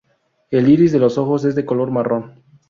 [0.49, 2.41] El iris de los ojos es de color marrón.